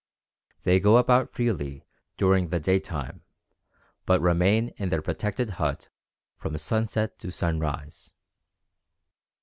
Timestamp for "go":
0.79-0.97